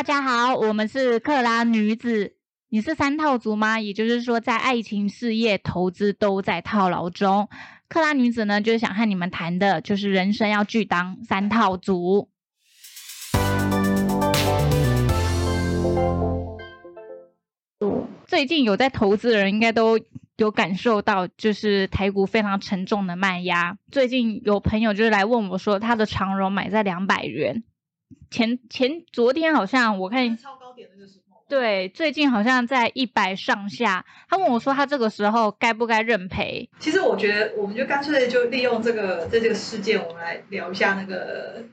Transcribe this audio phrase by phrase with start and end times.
[0.00, 2.34] 大家好，我们是克拉女子。
[2.70, 3.78] 你是三套族吗？
[3.78, 7.50] 也就是说，在爱情、事业、投资都在套牢中。
[7.86, 12.30] 克拉女子呢，就是想和你们谈的，就是人生要拒当三套族。
[18.26, 20.00] 最近有在投资的人，应该都
[20.38, 23.76] 有感受到，就是台股非常沉重的卖压。
[23.92, 27.64] 最近有朋友就是来问我说，他的长荣买在两百元，
[28.30, 34.04] 前前昨天好像我看超高点那个时候，对，最近好像在一百上下。
[34.28, 36.68] 他问我说，他这个时候该不该认赔？
[36.78, 41.64] 其实我觉得，我们就干脆就利用这个在这个事件，我们来聊一下那个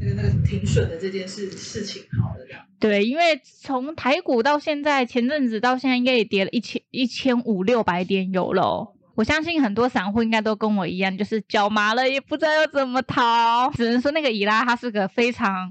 [0.00, 2.62] 那个那个停损的这件事事情，好了，这样。
[2.78, 8.88] 对，因为从台股到现在，前阵子到现在应该也跌了一千一千五六百点有了哦。
[9.14, 13.70] 我相信很多散户应该都跟我一样，就是脚麻了，也不知道要怎么逃。
[13.74, 15.70] 只能说那个伊拉他是个非常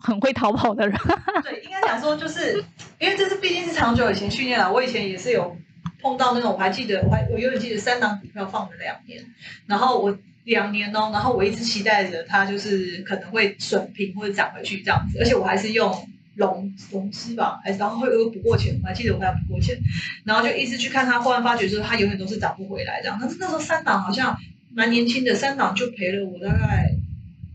[0.00, 0.98] 很会逃跑的人。
[1.44, 2.64] 对，应该讲说，就是
[2.98, 4.72] 因为这是毕竟是长久以前训练了。
[4.72, 5.56] 我以前也是有
[6.00, 9.24] 碰到那种，我还记得，我还我永远记得三档股票放了两年，
[9.66, 16.08] 然后我两年哦，然后我一直期待着它就是可能会损平或者涨回去这样子，而且我还是用。
[16.38, 19.76] 融融资吧，还是然后会有补过钱，我还记得我还要补过钱，
[20.22, 23.18] 然后就一直去看它，忽然发觉说它永远都是涨不回来这样。
[23.20, 24.38] 但是那时候三档好像
[24.72, 26.92] 蛮年轻的，三档就赔了我大概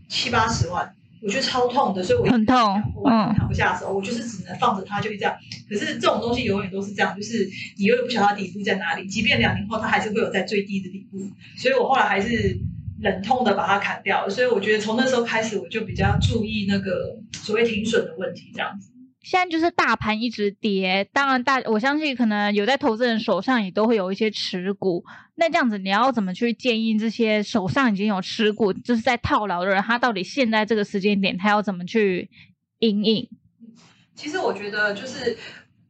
[0.06, 2.56] 七八十万，我觉得超痛的，所以我很痛，
[2.94, 5.34] 我，躺不下手，我就是只能放着它就这样。
[5.68, 11.18] 可是这种东西永远都是这样，就是你永远不晓得它底部在哪里，即便两年后它还是会有在最低的底部，
[11.56, 12.60] 所以我后来还是。
[13.00, 18.88] 忍痛的把它砍掉，所以我觉得从那时候开始，我就比较注意那个所谓停损的问题，这样子。
[19.24, 32.30] 现在就是大盘一直跌，当然大我相信可能有在投资人手上也都会有一些持股，那这样子你要怎么去建议这些手上已经有持股就是在套牢的人，他到底现在这个时间点他要怎么去
[32.78, 33.28] 应应？
[34.14, 35.36] 其实我觉得就是。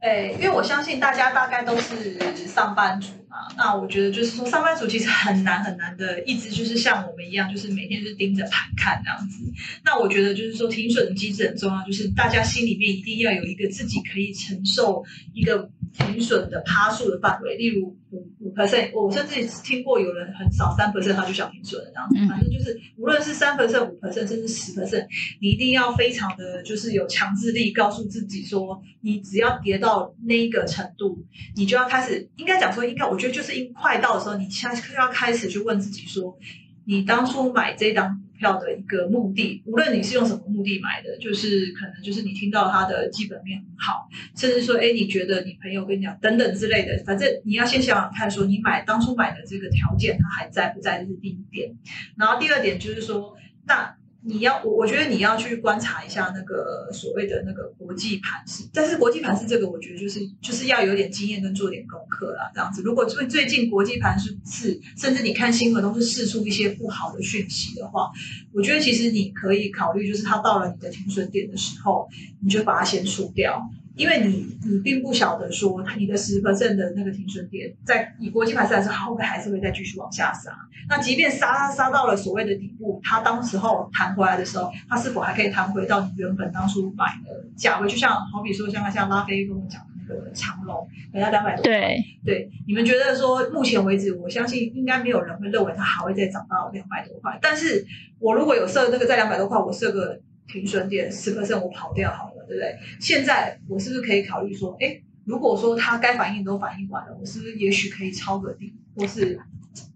[0.05, 9.51] 诶，因为我相信大家大概都是上班族嘛，那我觉得就是说，上班族其实很难很难的，一直就是像我们一样，就是每天就是盯着盘看这样子。
[9.83, 22.17] 那我觉得就是说，停损机制很重要，就是大家心里面一定要有一个自己可以承受一个停损的趴数的范围，例如五五 percent，我甚至听过有人很少三 percent 他就想停损了这样子。
[22.29, 25.07] 反正就是无论是三 percent、五 percent，甚至十 percent，
[25.41, 30.13] 你一定要非常的就是有强制力，告诉自己说，你只要跌到。
[30.27, 36.39] 那一个程度，你就要开始，应该讲说，应该我觉得就是因快到的时候，你现在要开始去问自己说，
[36.87, 51.75] 你当初买这张股票的一个目的，无论你是用什么目的买的，就是可能就是你听到它的基本面很好，甚至说，哎，你觉得你朋友跟你讲等等之类的，反正你要先想想看，说你买当初买的这个条件它还在不在，这是第一点。
[52.17, 53.37] 然后第二点就是说，
[53.67, 53.97] 那。
[54.27, 62.81] 你要我，我觉得你要去观察一下那个所谓的那个国际盘势，但是国际盘势这个，我觉得就是就是要有点经验跟做点功课啦，这样子。
[62.83, 68.11] 如果最最近国际盘是是，甚至你看新闻都是试出一些不好的讯息的话，
[68.53, 72.09] 我觉得其实你可以考虑，就是它到了你的停损点的时候，
[72.43, 73.63] 你就把它先出掉。
[73.97, 80.51] 因为你你并不晓得说你的十 percent 的那个停损点，在以国际盘势来说，后面还是会再继续往下杀。
[80.89, 87.89] 那即便杀杀到了所谓的底部，它当时候弹回来的时候，它是否还可以弹回到你原本当初买的价位？
[87.89, 91.63] 就像好比说，像像拉菲跟我讲的那个长龙，给它两百多。
[91.63, 97.39] 对对，你们觉得说目前为止，我相信应该没有人会认为它还会再涨到两百多块。
[97.41, 97.87] 但是
[98.19, 102.34] 我如果有设那个在两百多块，我设个停损点十 percent，我跑掉好了。
[102.47, 102.77] 对不对？
[103.01, 109.41] 现在我是不是可以考虑说，哎，如果说它该反应都反应完了，我是不是也许可以抄个底，或是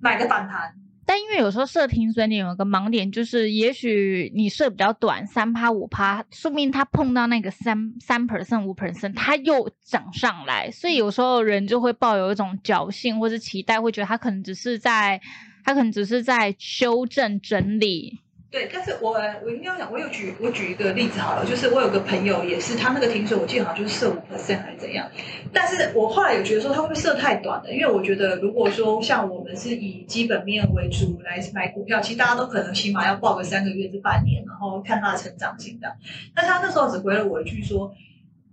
[0.01, 0.75] 买个反弹？
[1.07, 15.19] 但因为有时候设停损点有个盲点，就是也许你设比较短，三趴五趴，说明它碰到那个三三 percent 五 percent，它又涨上来，所以有时候人就会抱有一种侥幸或是期待，会觉得它可能只是在，
[15.65, 18.21] 它可能只是在修正整理。
[18.51, 19.11] 对，但是我
[19.45, 25.07] 我应该讲，我有举我举一个例子好了，就是我有个朋友也是，他那个停损我记得好像就是设五 percent 还是怎样，
[25.53, 35.97] 但是我后来有觉得说他会不会设太短了，因为我觉得如果说像我们是以基本面为主来买股票，其实大家都可能起码要报个三个月至半年，然后看它的成长性的。
[36.35, 37.93] 但他那时候只回了我一句说，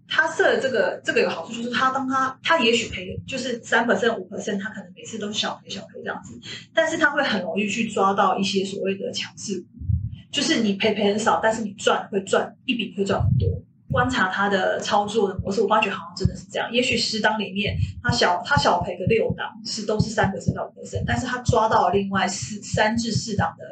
[0.09, 6.37] 他设这个这个有好处，就是他当他他也许赔就是三 percent 五 percent，他可能每次都小赔小赔这样子，
[6.73, 9.67] 但是他会很容易去抓到一些所谓的强势股。
[10.35, 13.47] 就是你赔赔很少，但是你赚会赚一笔会赚很多。
[13.89, 16.69] 观察他的操作的模式，我发觉好像真的是这样。
[16.73, 23.63] 也许十档里面，他小他小赔个六档是都是三 percent 到五 percent，但是他抓到另外四三至四档的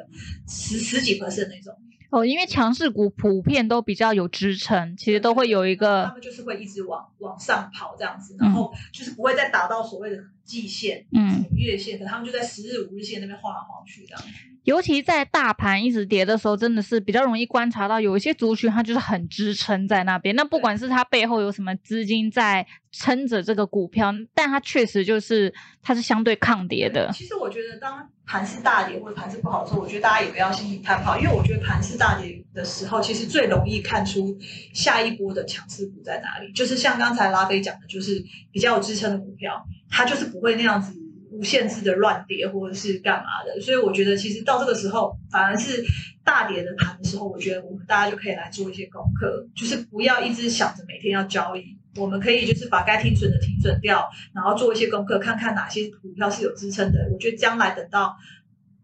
[0.48, 1.75] 十十几 percent 那种。
[2.10, 14.24] 哦，因为强势股普遍都比较有支撑，其实都会有一个他们就是会一直往往上跑这样子，然后就是不会再打到所谓的季线、嗯月线，可他们就在十日、五日线那边晃来晃去这样。
[14.63, 20.34] 尤其在大盘一直跌的时候，真的是比较容易观察到有一些族群它就是很支撑在那边。
[20.38, 27.12] 那不管是它背后有什么资金在撑着这个股票，但它确实就是它是相对抗跌的。
[27.12, 34.38] 其实我觉得，当盘势大跌或者盘势不好的时候，我觉得大家也不要心情太不好，因为我觉得盘势大跌的时候，其实最容易看出
[34.74, 36.50] 下一波的强势股在哪里。
[36.54, 39.62] 就是像刚才拉菲讲的，就是比较有支撑的股票，
[39.94, 40.92] 它就是不会那样子
[41.31, 43.62] 无限制的乱跌或者是干嘛的。
[43.62, 45.86] 所以我觉得，其实到这个时候，反而是
[46.24, 51.78] 大跌的盘的时候，我觉得我们大家就可以来做一些功课，就是不要一直想着每天要交易。
[51.95, 57.07] 我们可以就是把该停损的停损掉，然后做一些功课，看看哪些股票是有支撑的。
[57.13, 58.16] 我觉得将来等到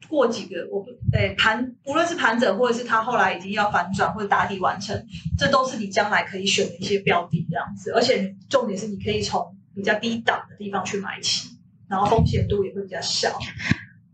[0.07, 5.07] 过几个，我不诶盘，无论是盘整或者是它后来已经要反转或者打底完成，
[5.39, 7.91] 这都是你将来可以选的一些标的这样子。
[7.93, 11.49] 而且重点是你可以从比较低档的地方去买起，
[11.89, 13.29] 然后风险度也会比较小。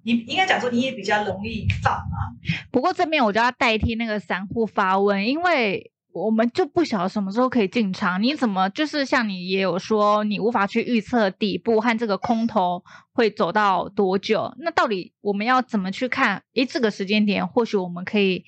[0.03, 2.29] 你应该讲说你也比较容易放啊。
[2.71, 8.21] 不过这边我就要代替那个散户发问，因为我们就不晓得什么时候可以进场。
[8.21, 14.53] 你怎么就是像你也有说，你无法去预测底部和这个空头会走到多久？
[14.59, 16.43] 那到底我们要怎么去看？
[16.53, 18.45] 诶，这个时间点或许我们可以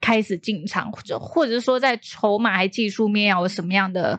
[0.00, 4.18] 开始进场，或者或者是说在筹码还技术面要有什么样的？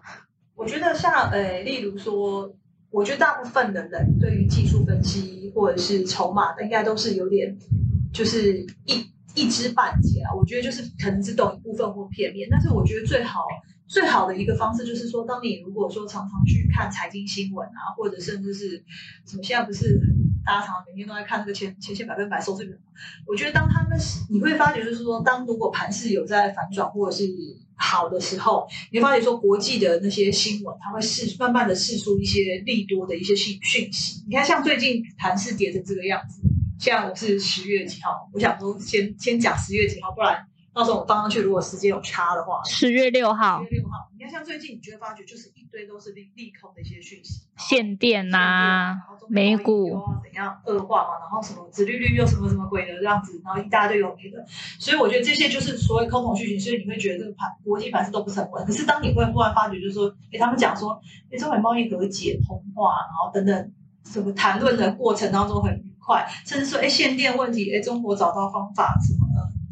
[0.56, 2.52] 我觉得像呃，例如说，
[2.90, 7.58] 我觉得大部分的人对于技术分析或者是筹码，应该都是有点
[8.14, 9.06] 就是一
[9.36, 10.34] 一知半解啊。
[10.34, 13.44] 我觉得就是可能只懂一部分或片面，但是我觉得最好
[13.86, 18.84] 最好的一个方式就是说，当你如果说常常去看财经新闻啊，或者甚至是
[19.26, 20.00] 什么，现在不是
[20.46, 22.78] 大家常常每天都在看那个前前线百分百收视率？
[23.26, 24.00] 我觉得当他们
[24.30, 27.28] 你会发觉就是说，当如果盘势有在反转或者是
[27.76, 34.24] 好的时候，你会发觉说国际的那些新闻，它会释慢慢的释出一些利多的一些讯讯息。
[34.30, 36.42] 你看，像最近盘势跌成这个样子，
[36.80, 40.46] 现在我是十月几号，我想说先先讲十月几号，不然
[40.76, 43.64] 到时候我放上去，如果时间有差的话，十月六号。
[43.64, 48.98] 十月六号，你看像最近，你就会发觉就是一堆都是利利空的一些讯息，限电呐、
[49.30, 49.98] 美美股。
[50.22, 54.46] 怎样恶化嘛，然后什么殖利率又什么什么鬼的这样子，然后一大堆有没的，
[54.78, 58.66] 所以我觉得这些就是所谓空头讯息，所以你会觉得这个盘国际盘是都不是很稳。
[58.66, 61.00] 可是当你会忽然发觉，就是说，给他们讲说，
[61.32, 63.72] 哎，中美贸易和解通话，然后等等
[64.04, 68.94] 什么谈论的过程当中很愉快，甚至说，哎，限电问题，哎，中国找到方法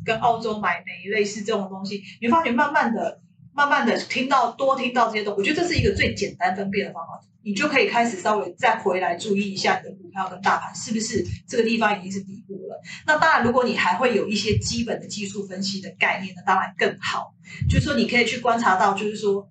[0.05, 3.21] 跟澳洲买煤类似这种东西，你发觉慢慢的。
[3.55, 12.81] 慢慢的听到多听到这些东西，我觉得这是一个最简单分辨的方法，你就可以开始稍微再回来注意一下你的股票跟大盘是不是这个地方已经是底部了。
[13.05, 17.35] 那当然，如果你还会有一些基本的技术分析的概念，呢当然更好。
[17.69, 19.47] 就是说，你可以去观察到，就是说，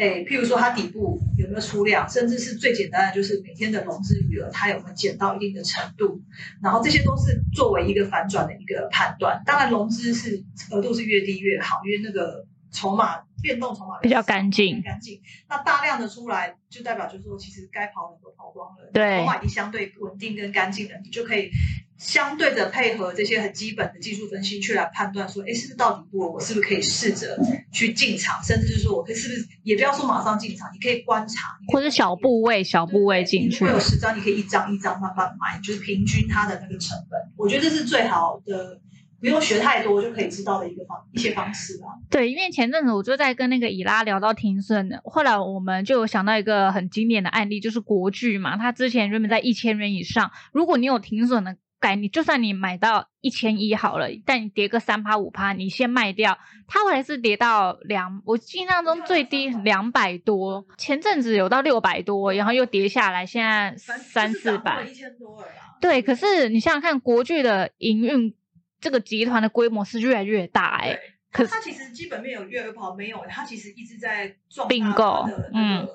[0.00, 6.22] 哎，譬如说它底部有没有出量，甚至是最简单的，就是每天的融资余额它有没有减到一定的程度，
[6.62, 9.42] 然后这些都是作为一个反转的一个判断。
[9.44, 15.20] 当然，融资是额度是越低越好，因为那个筹码变动筹码比较干净干净。
[15.48, 21.50] 那大量的出来，就代表就是说，其实该跑的都跑光了，对筹码已经相对稳定跟干净了，你就可以
[21.96, 26.30] 相对的配合这些很基本的技术分析去来判断说，哎，是不是到底部了？
[26.30, 27.38] 我是不是可以试着
[27.72, 33.70] 去进场，甚至是说我可以是不是也不要说马上进场，你可以观察，或者小部位、小部位进去会。
[33.70, 37.20] 有十张，你可以一张一张慢慢买，就是平均它的那个成本。
[37.36, 38.80] 我觉得这是最好的，
[39.20, 41.92] 不用学太多就可以知道的一个方一些方式啊。
[42.10, 65.46] 对，因为前阵子我就在跟那个以拉聊到停损的，后来我们就有想到一个很经典的案例，就是国剧嘛，它之前原本在一千元以上，如果你有停损的概念，就算你买到一千一好了，但你跌个三趴五趴，你先卖掉，它后来是跌到两，我印象中最低两百多，前阵子有到六百多，然后又跌下来，现在三四百，一千多了。
[65.80, 68.34] 对，可是你想想看，国剧的营运
[68.80, 75.88] 这个集团的规模是越来越大、欸，哎，可是它其实基本面有越来越不好，没有，它其实一直在壮大并购它的那个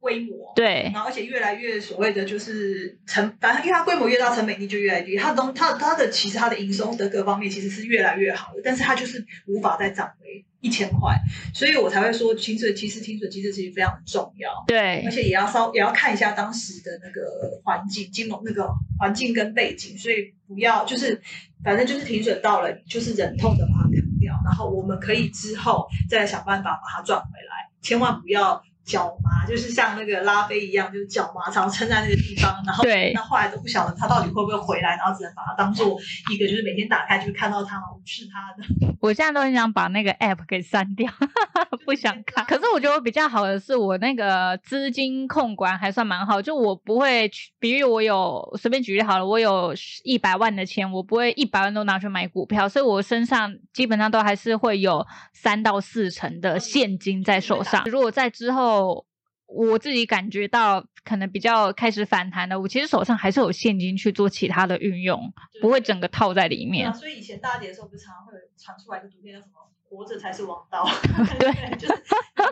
[0.00, 0.52] 规模。
[0.56, 5.16] 对然后而且越来越所谓的就是成，反正因为它规模越大，成本力就越来越低。
[5.16, 11.14] 它东它它的其实它的营收的各方面其实是越来越好的，但是它就是无法再涨回一千块，
[11.52, 14.64] 所以我才会说停水其实停水机制其实非常重要。
[14.66, 18.68] 对而且也要稍也要看一下当时的那个环境、金融那个
[18.98, 21.20] 环境跟背景，所以不要就是
[21.66, 35.96] 反正就是停损到了，就是忍痛的把它砍掉，然后我们可以之后再想办法把它赚回来，千万不要脚麻，就是像那个拉菲一样，就是脚麻，常撑在那个地方，然后对那后来都不晓得他到底会不会回来，然后只能把它当做
[36.32, 38.96] 一个，就是每天打开就会看到他嘛，无视他的。
[39.00, 41.10] 我现在都很想把那个 app 给删掉，
[41.86, 42.44] 不想看。
[42.46, 49.72] 可是我觉得我比较好的是我那个资金控管还算蛮好，就我不会去，比如我有随便举例好了，我有
[50.02, 57.84] 一百万的钱，我不会一百万都拿去买股票，所以我身上基本上都还是会有三到四成的现金在手上。
[57.86, 59.04] 如果在之后
[59.46, 66.92] 我自己感觉到可能比较开始反弹的，我其实手上还是有现金去做其他的运用，不会整个套在里面。
[66.94, 69.52] 所以以前大跌的时候，不是常常会有传出来一个图片叫什么
[69.88, 70.84] “活着才是王道
[71.38, 72.02] ”，对 就是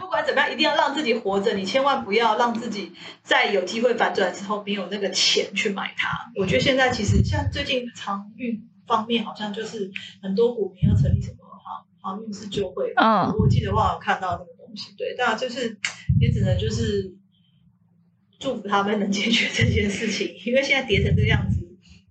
[0.01, 6.31] 不管怎么样，一定要让自己活着，你千万不要让自己在有机会反转之后没有那个钱去买它。
[6.37, 9.91] 我觉得现在其实像最近长运方面，好像就是
[10.23, 11.39] 很多股民要成立什么
[12.01, 15.78] 航航运是就会，嗯我记得我好像看到这个东西，对，但就是
[16.21, 17.14] 也只能就是
[18.38, 21.61] 祝福他们能解决这件事情，因为现在跌成这个样子，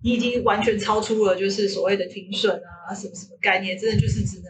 [0.02, 2.54] 你已经完全超出了就是所谓的停损
[2.88, 4.46] 啊，什么什么概念，真的就是只能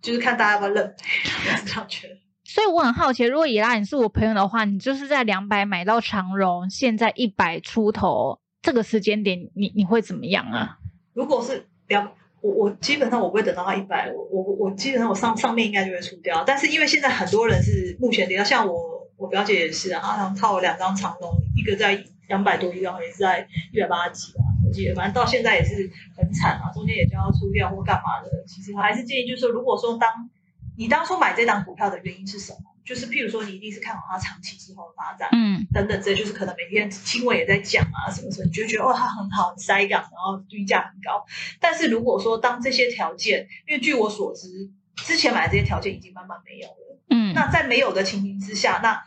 [0.00, 2.16] 就是看大家要不要认赔，我是这样觉得。
[2.44, 10.78] 所以我很好奇，如果以拉你是我朋友的话，你就是在两百买到长荣，现在一百出头，这个时间点你你会怎么样啊？
[11.12, 28.30] 如果是两，我我基本上我不会等到他一百，我我我基本上我上上面应该就会出掉，但是因为现在很多人是目前跌到，像我我表姐也是啊，她好像套了两张长龙，一个在两百多，一张也是在一百八几啊，我记得，反正到现在也是很惨啊，中间也就要出掉或干嘛的。
[28.46, 30.08] 其实我还是建议，就是说，如果说当
[30.78, 32.58] 你当初买这档股票的原因是什么，
[32.90, 41.24] 就是譬如说你一定是看好它长期之后的发展，嗯等等，这就是可能每天新闻也在讲啊，什么什么，你就觉得哦，它很好，很塞港，然后均价很高。
[41.60, 44.48] 但是如果说当这些条件，因为据我所知，
[44.96, 49.00] 之前买的这些条件已经慢慢没有了，嗯，那在没有的情形之下，那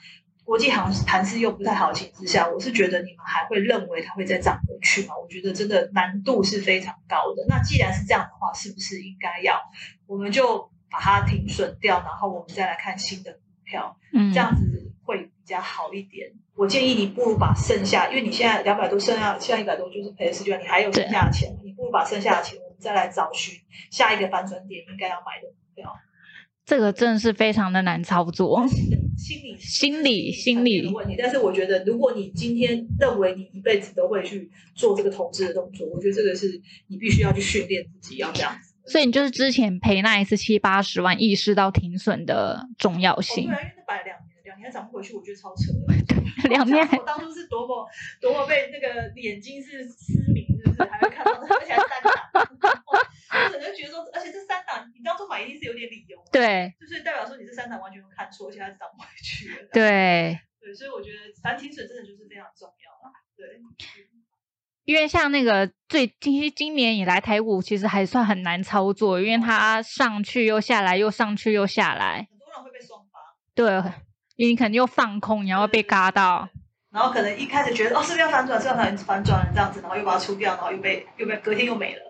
[0.46, 5.16] 国际航盘势又不太好的情形之下，我是觉得你们还会认为它会再涨回去吗？
[5.22, 7.46] 我觉得真的难度是非常高的。
[7.50, 9.60] 那既然是这样的话，是不是应该要
[10.08, 13.98] 我们就把它停损掉，然后我们再来看新的股票？
[14.14, 16.32] 嗯这样子会比较好一点。
[16.56, 25.96] 我建议你不如把剩下，因为你现在两百多，剩下剩下一百多就是赔了十九万，你还有剩下的钱，你不如把剩下的钱，我们再来找寻下一个反转点应该要买的股票。
[26.66, 28.66] 这个真的是非常的难操作。
[29.18, 38.73] 心理 心理心理的问题，但是我觉得，如果你今天认为你一辈子都会去做这个投资的动作，我觉得这个是你必须要去训练自己要这样子。
[38.86, 43.56] 所以你就是之前赔那一次七八十万，意识到停损的重要哦，性对。
[43.56, 45.84] 啊，因为那摆了两年，两年涨不回去，我觉得超扯的。
[46.50, 47.88] 两年我当初是多么
[48.20, 50.84] 多么被那个眼睛是失明，是不是？
[50.90, 52.14] 还会看到，而且还三档，
[52.86, 59.70] 我可能觉得说，而且这三档你当初买一定是有点理由，，对就是代表说你这三档完全有看错，而且它是涨不回去了。
[59.72, 63.14] 对，对，所以我觉得反停损真的就是非常重要啦。
[63.38, 63.48] 对，
[64.86, 72.28] 因为像那个最其实今年以来台股其实还算很难操作，因为它上去又下来，又上去又下来。
[72.30, 73.20] 很多人会被双发。
[73.56, 73.92] 对，
[74.36, 76.50] 因为你肯定又放空，然后被嘎到。
[76.92, 82.02] 然后可能一开始觉得哦是不是要反转，是不是要反反转了这样子，然后又把它出掉，然后又被又被隔天又没了。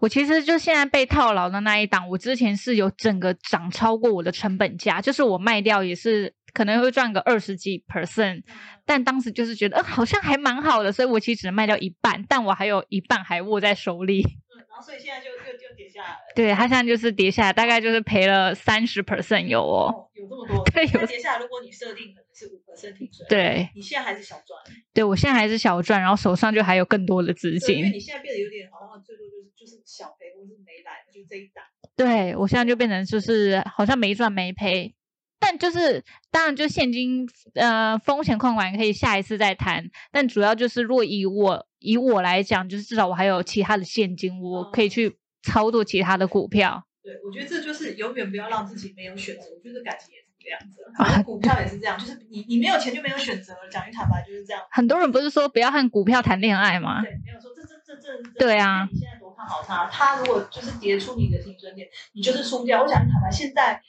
[0.00, 8.42] 我其实就现在被套牢的那一档，我之前是有整个涨超过我的成本价，就是我卖掉也是可能会赚个二十几 percent，
[8.84, 14.22] 但当时就是觉得呃好像还蛮好的，所以我其实只能卖掉一半，但我还有一半还握在手里。
[14.22, 16.16] 嗯，然后所以现在就就就跌下来了。
[16.34, 19.88] 对，它现在就是跌下来，大概就是赔了三十 percent 有哦。
[19.88, 20.64] 哦，有这么多。
[20.72, 24.60] 对有那接下来如果你设定可能是五 percent 停损，，对，你现在还是小赚，
[24.92, 27.96] 对我现在还是小赚，然后手上就还有更多的资金，因为金。
[27.96, 31.64] 你现在变得有点好像最多就是就是小赔或是没来，就这一档。
[31.94, 34.94] 对我现在就变成就是好像没赚没赔，
[35.42, 46.86] 但就是当然就现金呃风险控管可以下一次再谈，但主要就是如果以我以我来讲，就是至少我还有其他的现金，我可以去操作其他的股票。
[47.02, 49.42] 对，我觉得这就是永远不要让自己没有选择。
[49.56, 53.58] 我觉得感情也是这样子， 股票也是这样，就是你你没有钱就没有选择了。
[53.68, 54.62] 讲句坦白就是这样。
[54.70, 57.02] 很多人不是说不要和股票谈恋爱吗？
[57.02, 58.38] 对，没有说这这这这这。
[58.38, 62.82] 对啊你现在多看好它，它如果就是跌出你的停损点，你就是输掉。
[62.82, 63.82] 我讲坦白，现在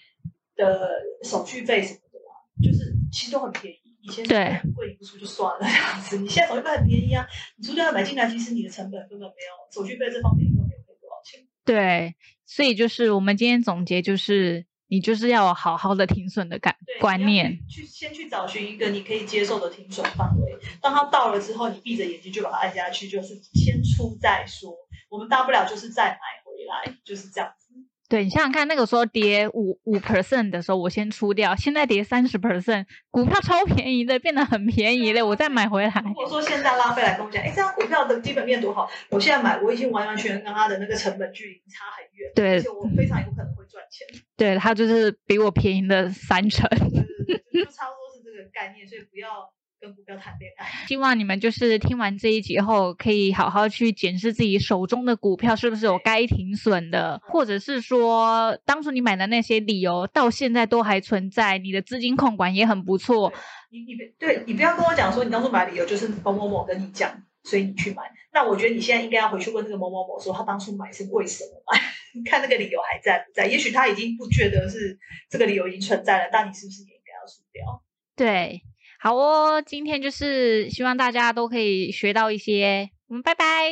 [0.56, 3.78] 的手续费什么的啊，就是其实都很便宜。
[4.02, 6.18] 以前对贵，你不出就算了这样子。
[6.18, 11.48] 你现在手续费很便宜啊，你出掉买进来，其实你的成本根本没有手续费这方面根本没有赔多少钱。
[11.64, 12.14] 对，
[12.46, 17.58] 所以就是我们今天总结就是，你就是要好好的停损的感观念。
[17.70, 20.58] 去去先去找寻一个你可以接受的停损范围。
[20.82, 24.76] 当它到了之后，你闭着眼睛就把它按下去，就是先出再说。
[25.10, 27.74] 我们大不了就是再买回来，就是这样子。
[28.14, 36.04] 对你想想看，那个时候跌五五 percent 的时候，我先出掉，现在跌三十 percent，股票超便宜的，变得很便宜了，我再买回来。
[36.06, 44.06] 如果说现在拉菲来跟我讲，哎，这张股票的基本面多好，我现在买，我已经完完全全跟它的那个成本距离差很远，对，而且我非常有可能会赚钱。
[44.38, 46.70] 对，它就是比我便宜的三成。
[46.70, 46.78] 对
[47.26, 49.52] 对对，就差不多是这个概念，所以不要。
[49.84, 63.34] 跟股票谈恋爱， 希望你们就是听完这一集后，可以好好去检视自己手中的股票是不是有该停损的，或者是说当初你买的那些理由到现在都还存在，你的资金控管也很不错。
[63.72, 67.12] 你你对你不要跟我讲说你当初买理由就是某某某跟你讲，
[67.44, 68.04] 所以你去买。
[68.32, 71.78] 那我觉得你现在应该要回去问那个某某某，说他当初买是为什么买？
[72.30, 73.48] 看那个理由还在不在？
[73.48, 74.98] 也许他已经不觉得是
[75.30, 77.84] 这个理由已经存在了，但你是不是也应该要输掉？
[78.16, 78.62] 对。
[79.04, 82.90] 好哦，今天就是希望大家都可以学到一些。
[83.08, 83.70] 我们拜拜，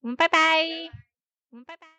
[0.00, 0.64] 我们拜拜，
[1.50, 1.97] 我们拜拜。